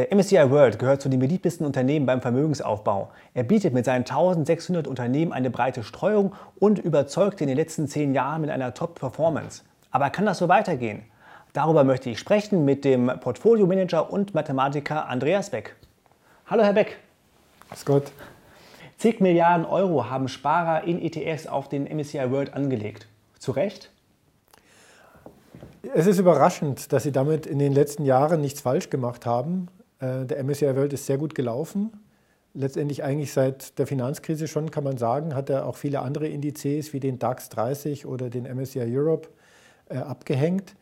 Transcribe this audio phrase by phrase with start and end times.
[0.00, 3.10] Der MSCI World gehört zu den beliebtesten Unternehmen beim Vermögensaufbau.
[3.34, 8.14] Er bietet mit seinen 1600 Unternehmen eine breite Streuung und überzeugt in den letzten zehn
[8.14, 9.62] Jahren mit einer Top-Performance.
[9.90, 11.02] Aber kann das so weitergehen?
[11.52, 15.76] Darüber möchte ich sprechen mit dem Portfolio-Manager und Mathematiker Andreas Beck.
[16.46, 16.96] Hallo, Herr Beck.
[17.68, 18.10] Grüß Gott.
[18.96, 23.06] Zig Milliarden Euro haben Sparer in ETFs auf den MSCI World angelegt.
[23.38, 23.90] Zu Recht?
[25.94, 29.68] Es ist überraschend, dass Sie damit in den letzten Jahren nichts falsch gemacht haben.
[30.00, 31.92] Äh, der MSCI World ist sehr gut gelaufen.
[32.52, 36.92] Letztendlich eigentlich seit der Finanzkrise schon, kann man sagen, hat er auch viele andere Indizes
[36.92, 39.28] wie den DAX 30 oder den MSCI Europe
[39.88, 40.74] äh, abgehängt.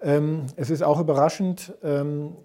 [0.00, 2.36] Ähm, es ist auch überraschend, ähm,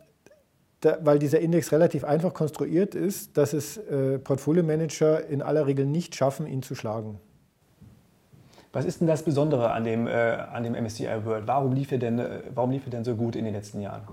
[0.82, 6.16] weil dieser Index relativ einfach konstruiert ist, dass es äh, Portfolio-Manager in aller Regel nicht
[6.16, 7.20] schaffen, ihn zu schlagen.
[8.72, 11.48] Was ist denn das Besondere an dem, äh, an dem MSCI World?
[11.48, 12.22] Warum lief, er denn,
[12.54, 14.04] warum lief er denn so gut in den letzten Jahren?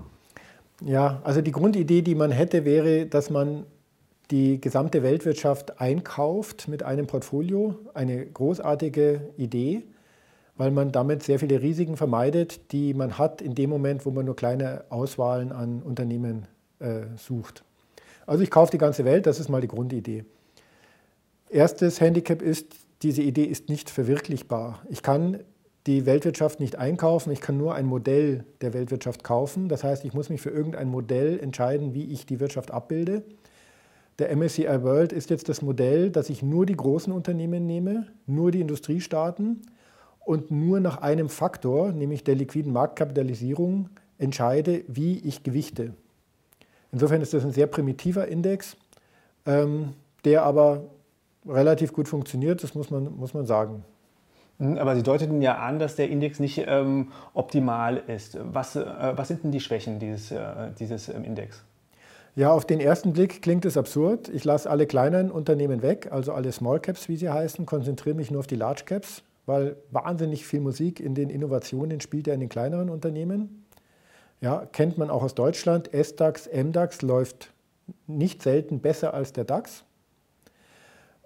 [0.81, 3.65] Ja, also die Grundidee, die man hätte, wäre, dass man
[4.29, 7.75] die gesamte Weltwirtschaft einkauft mit einem Portfolio.
[7.93, 9.83] Eine großartige Idee,
[10.57, 14.25] weil man damit sehr viele Risiken vermeidet, die man hat in dem Moment, wo man
[14.25, 16.45] nur kleine Auswahlen an Unternehmen
[16.79, 17.63] äh, sucht.
[18.25, 20.25] Also ich kaufe die ganze Welt, das ist mal die Grundidee.
[21.49, 24.81] Erstes Handicap ist, diese Idee ist nicht verwirklichbar.
[24.89, 25.39] Ich kann
[25.87, 29.69] die Weltwirtschaft nicht einkaufen, ich kann nur ein Modell der Weltwirtschaft kaufen.
[29.69, 33.23] Das heißt, ich muss mich für irgendein Modell entscheiden, wie ich die Wirtschaft abbilde.
[34.19, 38.51] Der MSCI World ist jetzt das Modell, dass ich nur die großen Unternehmen nehme, nur
[38.51, 39.61] die Industriestaaten
[40.19, 45.93] und nur nach einem Faktor, nämlich der liquiden Marktkapitalisierung, entscheide, wie ich gewichte.
[46.91, 48.75] Insofern ist das ein sehr primitiver Index,
[49.45, 49.93] ähm,
[50.25, 50.85] der aber
[51.47, 53.85] relativ gut funktioniert, das muss man, muss man sagen.
[54.59, 58.37] Hm, aber Sie deuteten ja an, dass der Index nicht ähm, optimal ist.
[58.41, 61.63] Was, äh, was sind denn die Schwächen dieses, äh, dieses ähm, Index?
[62.35, 64.29] Ja, auf den ersten Blick klingt es absurd.
[64.29, 68.29] Ich lasse alle kleinen Unternehmen weg, also alle Small Caps, wie sie heißen, konzentriere mich
[68.29, 72.39] nur auf die Large Caps, weil wahnsinnig viel Musik in den Innovationen spielt ja in
[72.39, 73.65] den kleineren Unternehmen.
[74.39, 75.91] Ja, kennt man auch aus Deutschland.
[75.91, 77.53] S-DAX, M-DAX läuft
[78.05, 79.83] nicht selten besser als der DAX.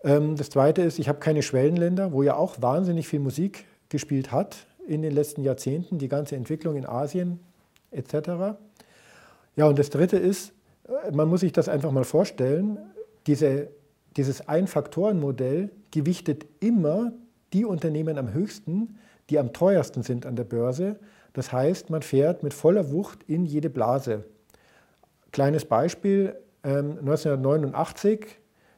[0.03, 4.31] Ähm, das Zweite ist, ich habe keine Schwellenländer, wo ja auch wahnsinnig viel Musik gespielt
[4.31, 7.39] hat in den letzten Jahrzehnten, die ganze Entwicklung in Asien
[7.91, 8.57] etc.
[9.55, 10.53] Ja, und das Dritte ist,
[10.87, 12.79] äh, man muss sich das einfach mal vorstellen,
[13.27, 13.69] diese,
[14.17, 17.13] dieses Ein-Faktoren-Modell gewichtet immer
[17.53, 18.97] die Unternehmen am höchsten,
[19.29, 20.99] die am teuersten sind an der Börse.
[21.33, 24.25] Das heißt, man fährt mit voller Wucht in jede Blase.
[25.31, 28.27] Kleines Beispiel, 1989 ähm,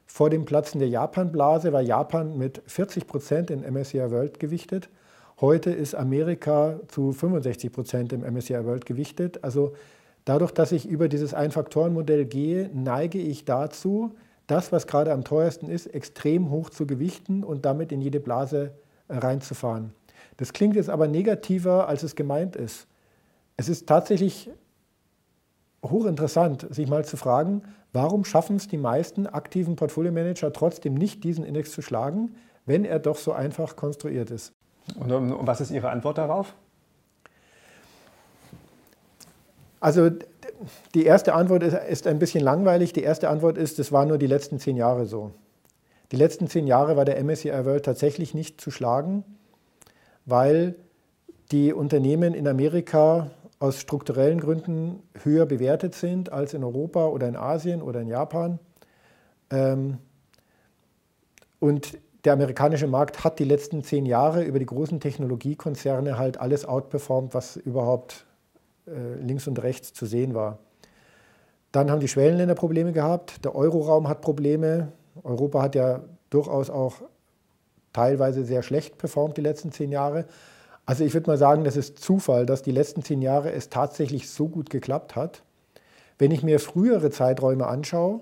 [0.05, 4.89] vor dem Platzen der Japan-Blase war Japan mit 40 Prozent in MSCI World gewichtet.
[5.41, 9.43] Heute ist Amerika zu 65 Prozent im MSCI World gewichtet.
[9.43, 9.73] Also
[10.25, 14.11] dadurch, dass ich über dieses Ein-Faktoren-Modell gehe, neige ich dazu,
[14.47, 18.71] das, was gerade am teuersten ist, extrem hoch zu gewichten und damit in jede Blase
[19.09, 19.93] reinzufahren.
[20.37, 22.87] Das klingt jetzt aber negativer, als es gemeint ist.
[23.57, 24.49] Es ist tatsächlich
[25.83, 27.63] hochinteressant, sich mal zu fragen,
[27.93, 32.99] warum schaffen es die meisten aktiven Portfolio-Manager trotzdem nicht, diesen Index zu schlagen, wenn er
[32.99, 34.53] doch so einfach konstruiert ist.
[34.99, 36.55] Und was ist Ihre Antwort darauf?
[39.79, 40.09] Also
[40.93, 42.93] die erste Antwort ist, ist ein bisschen langweilig.
[42.93, 45.31] Die erste Antwort ist, es war nur die letzten zehn Jahre so.
[46.11, 49.23] Die letzten zehn Jahre war der MSCI World tatsächlich nicht zu schlagen,
[50.25, 50.75] weil
[51.51, 53.31] die Unternehmen in Amerika
[53.63, 58.59] aus strukturellen Gründen höher bewertet sind als in Europa oder in Asien oder in Japan.
[59.49, 59.99] Ähm,
[61.61, 66.65] und der amerikanische Markt hat die letzten zehn Jahre über die großen Technologiekonzerne halt alles
[66.65, 68.25] outperformt, was überhaupt
[68.85, 70.59] äh, links und rechts zu sehen war.
[71.71, 74.91] Dann haben die Schwellenländer Probleme gehabt, der Euroraum hat Probleme.
[75.23, 76.95] Europa hat ja durchaus auch
[77.93, 80.25] teilweise sehr schlecht performt die letzten zehn Jahre.
[80.85, 84.29] Also ich würde mal sagen, das ist Zufall, dass die letzten zehn Jahre es tatsächlich
[84.29, 85.43] so gut geklappt hat.
[86.17, 88.21] Wenn ich mir frühere Zeiträume anschaue,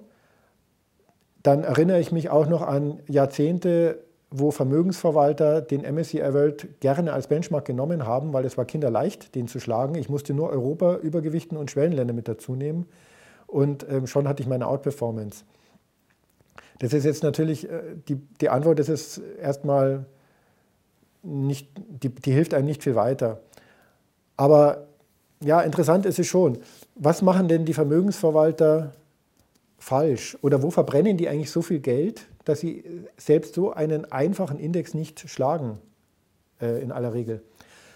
[1.44, 7.28] dann erinnere ich mich auch noch an Jahrzehnte, wo Vermögensverwalter den MSCI World gerne als
[7.28, 9.96] Benchmark genommen haben, weil es war kinderleicht, den zu schlagen.
[9.96, 12.86] Ich musste nur Europa übergewichten und Schwellenländer mit dazu nehmen
[13.48, 15.44] und ähm, schon hatte ich meine Outperformance.
[16.80, 20.06] Das ist jetzt natürlich, äh, die, die Antwort ist es erstmal
[21.24, 23.42] nicht, die, die hilft einem nicht viel weiter.
[24.38, 24.88] Aber
[25.44, 26.60] ja, interessant ist es schon.
[26.96, 28.94] Was machen denn die Vermögensverwalter
[29.78, 30.38] falsch?
[30.42, 32.84] Oder wo verbrennen die eigentlich so viel Geld, dass sie
[33.18, 35.80] selbst so einen einfachen Index nicht schlagen,
[36.62, 37.42] äh, in aller Regel?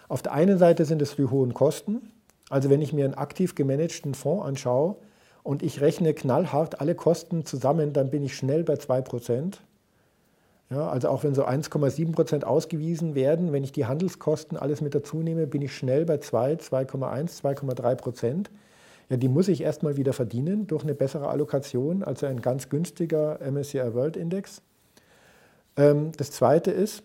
[0.07, 2.12] Auf der einen Seite sind es die hohen Kosten.
[2.50, 4.98] Also wenn ich mir einen aktiv gemanagten Fonds anschaue
[5.44, 9.56] und ich rechne knallhart alle Kosten zusammen, dann bin ich schnell bei 2%.
[10.71, 15.17] Ja, also auch wenn so 1,7% ausgewiesen werden, wenn ich die Handelskosten alles mit dazu
[15.17, 18.45] nehme, bin ich schnell bei 2, 2,1, 2,3
[19.09, 23.39] Ja, die muss ich erstmal wieder verdienen durch eine bessere Allokation, also ein ganz günstiger
[23.41, 24.63] MSCI World Index.
[25.77, 27.03] Ähm, das zweite ist,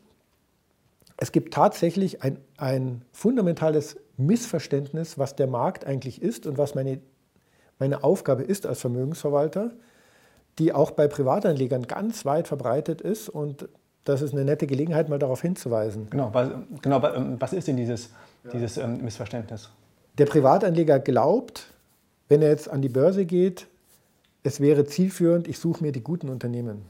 [1.19, 7.01] es gibt tatsächlich ein, ein fundamentales Missverständnis, was der Markt eigentlich ist und was meine,
[7.79, 9.73] meine Aufgabe ist als Vermögensverwalter
[10.61, 13.69] die auch bei Privatanlegern ganz weit verbreitet ist und
[14.05, 16.09] das ist eine nette Gelegenheit, mal darauf hinzuweisen.
[16.11, 16.51] Genau, was,
[16.83, 18.11] genau, was ist denn dieses,
[18.45, 18.51] ja.
[18.51, 19.71] dieses ähm, Missverständnis?
[20.19, 21.67] Der Privatanleger glaubt,
[22.29, 23.67] wenn er jetzt an die Börse geht,
[24.43, 26.87] es wäre zielführend, ich suche mir die guten Unternehmen.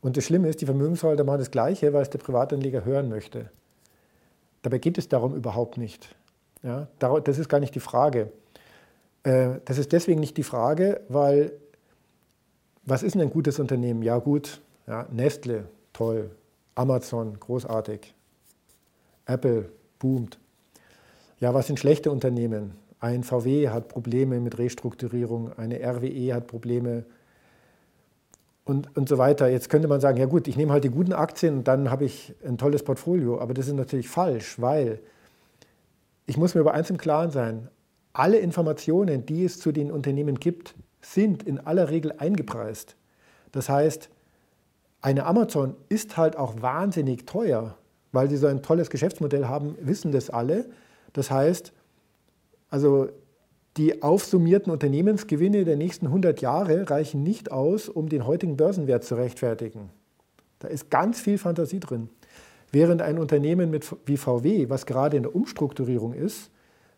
[0.00, 3.50] Und das Schlimme ist, die Vermögensverwalter machen das Gleiche, weil es der Privatanleger hören möchte.
[4.62, 6.14] Dabei geht es darum überhaupt nicht.
[6.62, 8.30] Ja, das ist gar nicht die Frage.
[9.24, 11.52] Äh, das ist deswegen nicht die Frage, weil
[12.84, 14.02] was ist denn ein gutes Unternehmen?
[14.02, 16.30] Ja gut, ja, Nestle, toll,
[16.74, 18.14] Amazon, großartig,
[19.26, 19.68] Apple,
[19.98, 20.38] boomt.
[21.40, 22.72] Ja, was sind schlechte Unternehmen?
[23.00, 27.04] Ein VW hat Probleme mit Restrukturierung, eine RWE hat Probleme
[28.64, 29.48] und, und so weiter.
[29.48, 32.04] Jetzt könnte man sagen, ja gut, ich nehme halt die guten Aktien und dann habe
[32.04, 33.40] ich ein tolles Portfolio.
[33.40, 35.00] Aber das ist natürlich falsch, weil
[36.26, 37.68] ich muss mir über eins im Klaren sein,
[38.12, 42.96] alle Informationen, die es zu den Unternehmen gibt, sind in aller Regel eingepreist.
[43.50, 44.08] Das heißt,
[45.00, 47.76] eine Amazon ist halt auch wahnsinnig teuer,
[48.12, 50.66] weil sie so ein tolles Geschäftsmodell haben, wissen das alle.
[51.12, 51.72] Das heißt,
[52.70, 53.08] also
[53.76, 59.14] die aufsummierten Unternehmensgewinne der nächsten 100 Jahre reichen nicht aus, um den heutigen Börsenwert zu
[59.14, 59.90] rechtfertigen.
[60.58, 62.08] Da ist ganz viel Fantasie drin.
[62.70, 66.50] Während ein Unternehmen mit, wie VW, was gerade in der Umstrukturierung ist,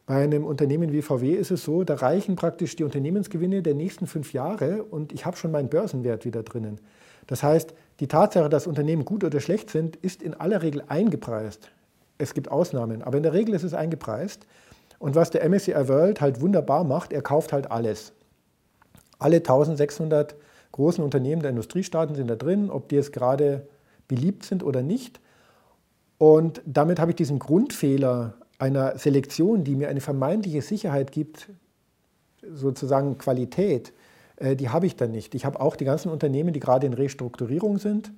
[0.06, 4.06] bei einem Unternehmen wie VW ist es so, da reichen praktisch die Unternehmensgewinne der nächsten
[4.06, 6.78] fünf Jahre und ich habe schon meinen Börsenwert wieder drinnen.
[7.26, 11.70] Das heißt, die Tatsache, dass Unternehmen gut oder schlecht sind, ist in aller Regel eingepreist.
[12.18, 14.46] Es gibt Ausnahmen, aber in der Regel ist es eingepreist.
[14.98, 18.12] Und was der MSCI World halt wunderbar macht, er kauft halt alles.
[19.18, 20.34] Alle 1600
[20.72, 23.66] großen Unternehmen der Industriestaaten sind da drin, ob die jetzt gerade
[24.06, 25.20] beliebt sind oder nicht.
[26.18, 28.34] Und damit habe ich diesen Grundfehler
[28.64, 31.50] einer Selektion, die mir eine vermeintliche Sicherheit gibt,
[32.50, 33.93] sozusagen Qualität,
[34.37, 35.34] äh, die habe ich dann nicht.
[35.34, 38.12] Ich habe auch die ganzen Unternehmen, die gerade in Restrukturierung sind.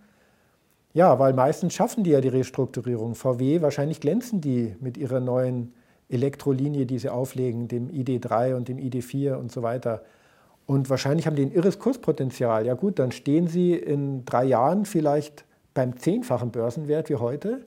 [0.95, 3.17] Ja, weil meistens schaffen die ja die Restrukturierung.
[3.17, 5.75] VW, wahrscheinlich glänzen die mit ihrer neuen
[6.09, 10.03] Elektrolinie, die sie auflegen, dem ID3 und dem ID4 und so weiter.
[10.65, 12.67] Und wahrscheinlich haben die ein irres Kurspotenzial.
[12.67, 15.45] Ja gut, dann stehen sie in drei Jahren vielleicht
[15.75, 17.67] beim zehnfachen Börsenwert wie heute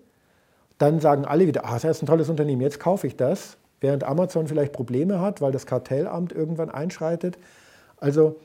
[0.79, 4.03] dann sagen alle wieder, ah, das ist ein tolles Unternehmen, jetzt kaufe ich das, während
[4.03, 7.37] Amazon vielleicht Probleme hat, weil das Kartellamt irgendwann einschreitet.
[7.97, 8.39] Also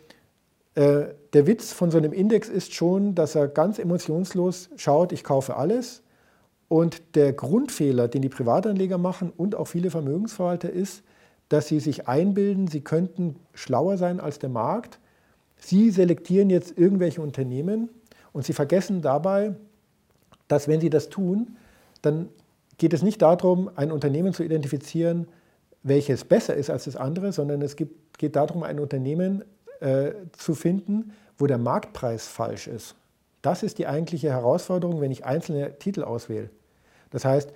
[0.74, 5.24] äh, der Witz von so einem Index ist schon, dass er ganz emotionslos schaut, ich
[5.24, 6.02] kaufe alles.
[6.68, 11.04] Und der Grundfehler, den die Privatanleger machen und auch viele Vermögensverwalter ist,
[11.48, 14.98] dass sie sich einbilden, sie könnten schlauer sein als der Markt.
[15.56, 17.90] Sie selektieren jetzt irgendwelche Unternehmen
[18.32, 19.54] und sie vergessen dabei,
[20.48, 21.56] dass wenn sie das tun,
[22.04, 22.28] dann
[22.78, 25.28] geht es nicht darum, ein Unternehmen zu identifizieren,
[25.82, 29.44] welches besser ist als das andere, sondern es gibt, geht darum, ein Unternehmen
[29.80, 32.94] äh, zu finden, wo der Marktpreis falsch ist.
[33.42, 36.48] Das ist die eigentliche Herausforderung, wenn ich einzelne Titel auswähle.
[37.10, 37.52] Das heißt,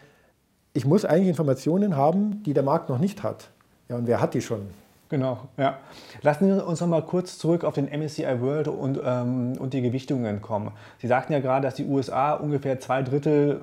[0.75, 3.51] ich muss eigentlich Informationen haben, die der Markt noch nicht hat.
[3.89, 4.69] Ja, und wer hat die schon?
[5.09, 5.79] Genau, ja.
[6.21, 9.81] Lassen Sie uns noch mal kurz zurück auf den MSCI World und, ähm, und die
[9.81, 10.73] Gewichtungen kommen.
[11.01, 13.63] Sie sagten ja gerade, dass die USA ungefähr zwei Drittel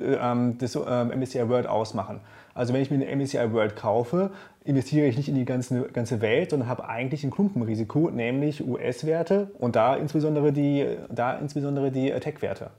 [0.00, 2.20] ähm, ähm, MSCI World ausmachen.
[2.54, 4.30] Also wenn ich mir eine MSCI World kaufe,
[4.64, 9.50] investiere ich nicht in die ganze, ganze Welt, sondern habe eigentlich ein Klumpenrisiko, nämlich US-Werte
[9.58, 12.70] und da insbesondere die, da insbesondere die äh, Tech-Werte.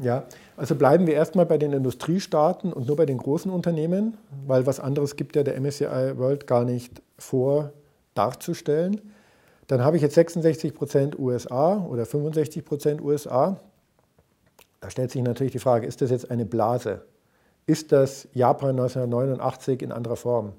[0.00, 0.24] Ja,
[0.56, 4.80] also bleiben wir erstmal bei den Industriestaaten und nur bei den großen Unternehmen, weil was
[4.80, 7.72] anderes gibt ja der MSCI World gar nicht vor
[8.14, 9.00] darzustellen.
[9.68, 13.60] Dann habe ich jetzt 66 Prozent USA oder 65 Prozent USA.
[14.84, 17.00] Da stellt sich natürlich die Frage, ist das jetzt eine Blase?
[17.64, 20.52] Ist das Japan 1989 in anderer Form?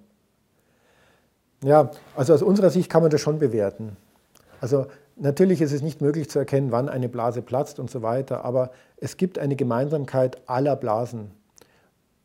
[1.63, 3.98] Ja, also aus unserer Sicht kann man das schon bewerten.
[4.62, 8.44] Also natürlich ist es nicht möglich zu erkennen, wann eine Blase platzt und so weiter,
[8.44, 11.29] aber es gibt eine Gemeinsamkeit aller Blasen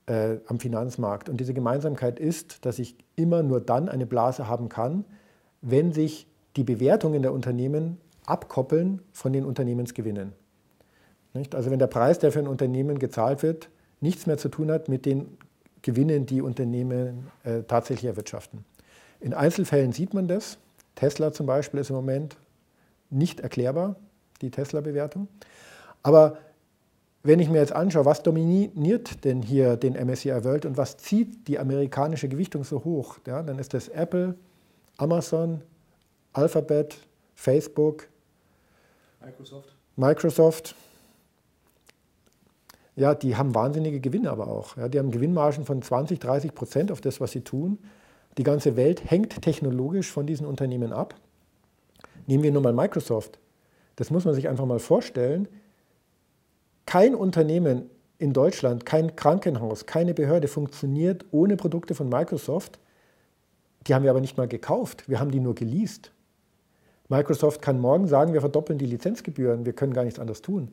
[0.06, 1.28] äh, am Finanzmarkt.
[1.28, 5.04] Und diese Gemeinsamkeit ist, dass ich immer nur dann eine Blase haben kann,
[5.60, 6.26] wenn sich
[6.56, 10.32] die Bewertungen der Unternehmen abkoppeln von den Unternehmensgewinnen.
[11.34, 11.54] Nicht?
[11.54, 13.68] Also wenn der Preis, der für ein Unternehmen gezahlt wird,
[14.00, 15.38] nichts mehr zu tun hat mit den
[15.82, 18.64] Gewinnen, die Unternehmen äh, tatsächlich erwirtschaften.
[19.20, 20.58] In Einzelfällen sieht man das.
[20.94, 22.36] Tesla zum Beispiel ist im Moment
[23.10, 23.96] nicht erklärbar,
[24.42, 25.28] die Tesla-Bewertung.
[26.02, 26.38] Aber
[27.22, 31.48] wenn ich mir jetzt anschaue, was dominiert denn hier den MSCI World und was zieht
[31.48, 34.34] die amerikanische Gewichtung so hoch, ja, dann ist das Apple,
[34.96, 35.62] Amazon,
[36.32, 36.96] Alphabet,
[37.34, 38.08] Facebook,
[39.20, 39.74] Microsoft.
[39.96, 40.74] Microsoft.
[43.00, 44.76] Ja, die haben wahnsinnige Gewinne aber auch.
[44.76, 47.78] Ja, die haben Gewinnmargen von 20, 30 Prozent auf das, was sie tun.
[48.36, 51.14] Die ganze Welt hängt technologisch von diesen Unternehmen ab.
[52.26, 53.38] Nehmen wir nur mal Microsoft.
[53.96, 55.48] Das muss man sich einfach mal vorstellen.
[56.84, 57.88] Kein Unternehmen
[58.18, 62.78] in Deutschland, kein Krankenhaus, keine Behörde funktioniert ohne Produkte von Microsoft.
[63.86, 66.12] Die haben wir aber nicht mal gekauft, wir haben die nur geleast.
[67.08, 70.70] Microsoft kann morgen sagen, wir verdoppeln die Lizenzgebühren, wir können gar nichts anderes tun.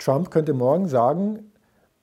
[0.00, 1.51] Trump könnte morgen sagen,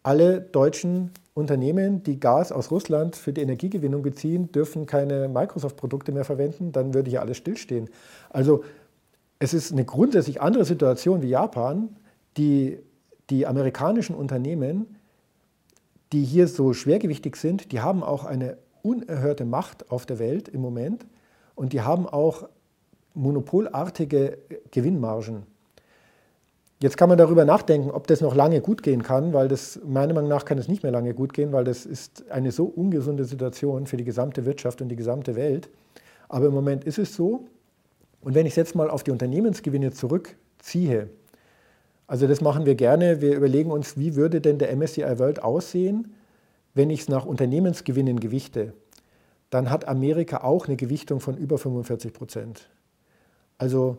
[0.04, 6.26] alle deutschen Unternehmen, die Gas aus Russland für die Energiegewinnung beziehen, dürfen keine Microsoft-Produkte mehr
[6.26, 7.90] verwenden, dann würde hier alles stillstehen.
[8.30, 8.64] Also
[9.40, 11.96] es ist eine grundsätzlich andere Situation wie Japan,
[12.38, 12.80] die
[13.30, 14.98] die amerikanischen Unternehmen,
[16.12, 20.62] die hier so schwergewichtig sind, die haben auch eine unerhörte Macht auf der Welt im
[20.62, 21.06] Moment
[21.56, 22.50] und die haben auch
[23.14, 24.40] monopolartige
[24.72, 25.44] Gewinnmargen.
[26.82, 30.14] Jetzt kann man darüber nachdenken, ob das noch lange gut gehen kann, weil das meiner
[30.14, 33.26] Meinung nach kann es nicht mehr lange gut gehen, weil das ist eine so ungesunde
[33.26, 35.70] Situation für die gesamte Wirtschaft und die gesamte Welt.
[36.30, 37.48] Aber im Moment ist es so.
[38.22, 41.10] Und wenn ich es jetzt mal auf die Unternehmensgewinne zurückziehe,
[42.08, 43.22] also das machen wir gerne.
[43.22, 46.16] Wir überlegen uns, wie würde denn der MSCI World aussehen,
[46.74, 48.74] wenn ich es nach Unternehmensgewinnen gewichte.
[49.50, 52.70] Dann hat Amerika auch eine Gewichtung von über 45 Prozent.
[53.58, 53.98] Also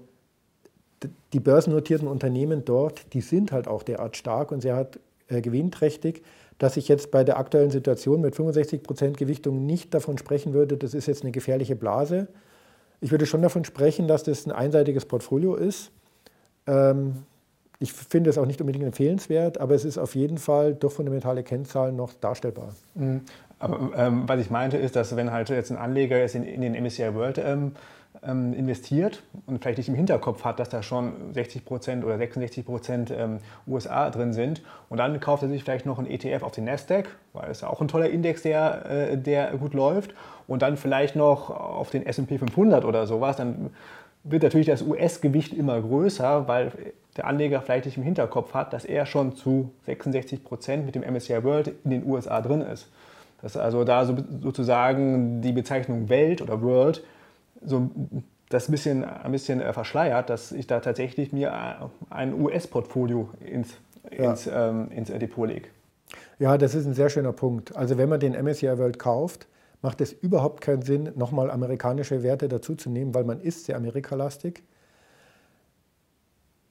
[1.32, 4.88] die börsennotierten Unternehmen dort, die sind halt auch derart stark und sehr
[5.28, 6.22] äh, gewinnträchtig,
[6.58, 10.76] dass ich jetzt bei der aktuellen Situation mit 65 Prozent Gewichtung nicht davon sprechen würde,
[10.76, 12.28] das ist jetzt eine gefährliche Blase.
[13.00, 15.90] Ich würde schon davon sprechen, dass das ein einseitiges Portfolio ist.
[16.66, 17.22] Ähm,
[17.78, 21.42] ich finde es auch nicht unbedingt empfehlenswert, aber es ist auf jeden Fall durch fundamentale
[21.42, 22.74] Kennzahlen noch darstellbar.
[22.94, 23.22] Mhm.
[23.58, 26.60] Aber ähm, was ich meinte, ist, dass wenn halt jetzt ein Anleger jetzt in, in
[26.60, 27.72] den MSCI World ähm,
[28.26, 32.64] ähm, investiert und vielleicht nicht im Hinterkopf hat, dass da schon 60 Prozent oder 66
[32.64, 34.62] Prozent ähm, USA drin sind.
[34.88, 37.68] Und dann kauft er sich vielleicht noch einen ETF auf den Nasdaq, weil es ja
[37.68, 40.14] auch ein toller Index, der, äh, der gut läuft.
[40.46, 43.70] Und dann vielleicht noch auf den S&P 500 oder sowas, dann
[44.22, 46.72] wird natürlich das US-Gewicht immer größer, weil
[47.16, 51.02] der Anleger vielleicht nicht im Hinterkopf hat, dass er schon zu 66 Prozent mit dem
[51.02, 52.88] MSCI World in den USA drin ist.
[53.40, 57.02] Dass also da so, sozusagen die Bezeichnung Welt oder World
[57.62, 57.90] so
[58.48, 63.30] das ein bisschen, ein bisschen äh, verschleiert, dass ich da tatsächlich mir äh, ein US-Portfolio
[63.40, 63.74] ins,
[64.10, 64.30] ja.
[64.30, 65.68] ins, ähm, ins Depot lege.
[66.38, 67.76] Ja, das ist ein sehr schöner Punkt.
[67.76, 69.46] Also wenn man den MSCI World kauft,
[69.82, 74.62] macht es überhaupt keinen Sinn, nochmal amerikanische Werte dazuzunehmen, weil man ist sehr amerikalastig.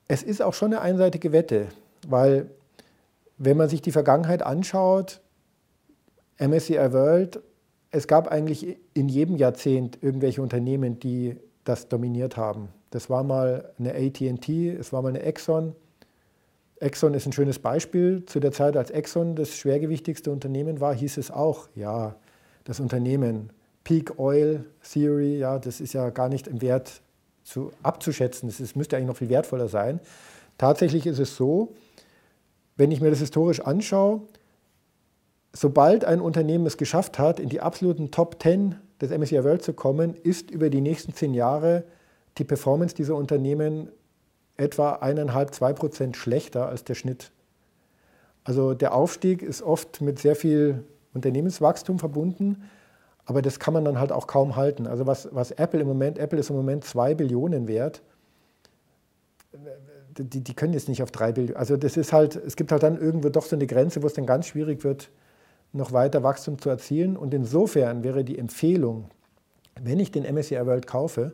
[0.08, 1.68] Es ist auch schon eine einseitige Wette,
[2.08, 2.50] weil
[3.38, 5.22] wenn man sich die Vergangenheit anschaut,
[6.40, 7.42] MSCI World,
[7.92, 12.70] es gab eigentlich in jedem Jahrzehnt irgendwelche Unternehmen, die das dominiert haben.
[12.92, 15.76] Das war mal eine ATT, es war mal eine Exxon.
[16.80, 18.24] Exxon ist ein schönes Beispiel.
[18.26, 22.16] Zu der Zeit, als Exxon das schwergewichtigste Unternehmen war, hieß es auch, ja,
[22.64, 23.52] das Unternehmen
[23.84, 27.02] Peak Oil Theory, ja, das ist ja gar nicht im Wert
[27.44, 28.50] zu, abzuschätzen.
[28.50, 30.00] Ist, müsste eigentlich noch viel wertvoller sein.
[30.58, 31.74] Tatsächlich ist es so,
[32.78, 34.22] wenn ich mir das historisch anschaue,
[35.54, 39.74] sobald ein Unternehmen es geschafft hat, in die absoluten Top 10 des MSCI World zu
[39.74, 41.84] kommen, ist über die nächsten zehn Jahre
[42.38, 43.90] die Performance dieser Unternehmen
[44.58, 47.32] etwa eineinhalb, zwei Prozent schlechter als der Schnitt.
[48.44, 52.64] Also der Aufstieg ist oft mit sehr viel Unternehmenswachstum verbunden,
[53.26, 54.88] aber das kann man dann halt auch kaum halten.
[54.88, 58.02] Also was, was Apple im Moment, Apple ist im Moment zwei Billionen wert.
[60.18, 61.58] Die, die können jetzt nicht auf drei Billionen.
[61.58, 64.14] Also das ist halt, es gibt halt dann irgendwo doch so eine Grenze, wo es
[64.14, 65.10] dann ganz schwierig wird,
[65.72, 67.18] noch weiter Wachstum zu erzielen.
[67.18, 69.06] Und insofern wäre die Empfehlung,
[69.82, 71.34] wenn ich den MSCI World kaufe,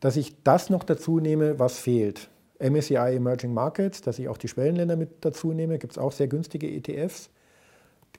[0.00, 2.30] dass ich das noch dazu nehme, was fehlt.
[2.58, 6.28] MSCI Emerging Markets, dass ich auch die Schwellenländer mit dazu nehme, gibt es auch sehr
[6.28, 7.30] günstige ETFs.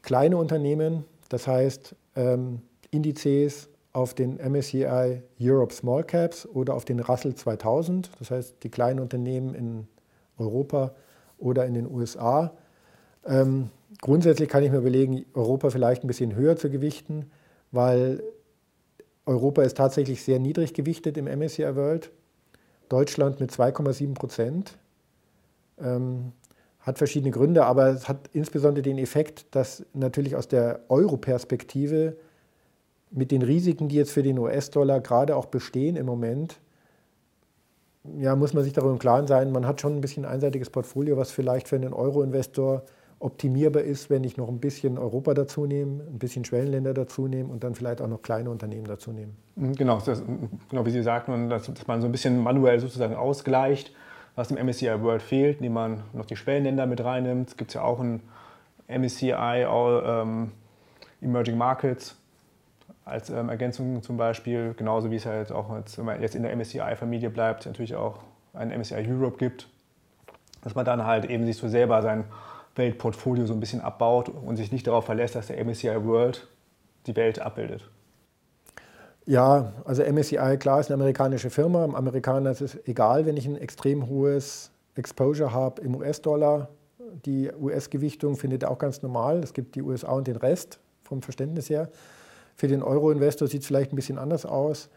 [0.01, 6.99] Kleine Unternehmen, das heißt, ähm, Indizes auf den MSCI Europe Small Caps oder auf den
[7.01, 9.87] Russell 2000, das heißt die kleinen Unternehmen in
[10.37, 10.93] Europa
[11.37, 12.53] oder in den USA.
[13.25, 17.31] Ähm, grundsätzlich kann ich mir überlegen, Europa vielleicht ein bisschen höher zu gewichten,
[17.71, 18.23] weil
[19.25, 22.11] Europa ist tatsächlich sehr niedrig gewichtet im MSCI World.
[22.89, 24.77] Deutschland mit 2,7 Prozent.
[25.79, 26.33] Ähm,
[26.81, 32.17] hat verschiedene Gründe, aber es hat insbesondere den Effekt, dass natürlich aus der Euro-Perspektive
[33.11, 36.59] mit den Risiken, die jetzt für den US-Dollar gerade auch bestehen im Moment,
[38.17, 40.71] ja, muss man sich darüber im Klaren sein, man hat schon ein bisschen ein einseitiges
[40.71, 42.83] Portfolio, was vielleicht für einen Euro-Investor
[43.21, 47.51] optimierbar ist, wenn ich noch ein bisschen Europa dazu nehme, ein bisschen Schwellenländer dazu nehme
[47.51, 49.31] und dann vielleicht auch noch kleine Unternehmen dazu nehme.
[49.55, 50.23] Mhm, genau, das,
[50.69, 53.93] genau wie Sie sagten, dass, dass man so ein bisschen manuell sozusagen ausgleicht,
[54.35, 57.49] was im MSCI World fehlt, indem man noch die Schwellenländer mit reinnimmt.
[57.49, 58.21] Es gibt ja auch ein
[58.87, 60.51] MSCI All ähm,
[61.21, 62.17] Emerging Markets
[63.05, 66.43] als ähm, Ergänzung zum Beispiel, genauso wie es halt auch jetzt, wenn man jetzt in
[66.43, 68.19] der MSCI-Familie bleibt, natürlich auch
[68.53, 69.67] ein MSCI Europe gibt,
[70.61, 72.25] dass man dann halt eben sich so selber sein
[72.81, 76.47] Weltportfolio so ein bisschen abbaut und sich nicht darauf verlässt, dass der MSCI World
[77.05, 77.89] die Welt abbildet.
[79.25, 81.83] Ja, also MSCI, klar, ist eine amerikanische Firma.
[81.83, 86.69] Am Amerikaner ist es egal, wenn ich ein extrem hohes Exposure habe im US-Dollar.
[87.25, 89.43] Die US-Gewichtung findet er auch ganz normal.
[89.43, 91.89] Es gibt die USA und den Rest vom Verständnis her.
[92.55, 94.89] Für den Euro-Investor sieht es vielleicht ein bisschen anders aus.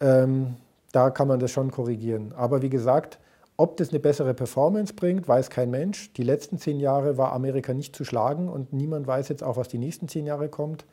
[0.00, 0.56] Ähm,
[0.92, 2.32] da kann man das schon korrigieren.
[2.36, 3.18] Aber wie gesagt,
[3.56, 6.12] ob das eine bessere Performance bringt, weiß kein Mensch.
[6.14, 9.68] Die letzten zehn Jahre war Amerika nicht zu schlagen und niemand weiß jetzt auch, was
[9.68, 10.84] die nächsten zehn Jahre kommt.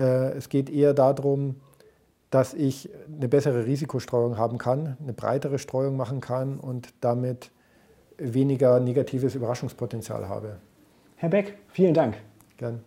[0.00, 1.56] Äh, es geht eher darum,
[2.30, 7.50] dass ich eine bessere Risikostreuung haben kann, eine breitere Streuung machen kann und damit
[8.18, 10.58] weniger negatives Überraschungspotenzial habe.
[11.16, 12.16] Herr Beck, vielen Dank.
[12.56, 12.84] Gern.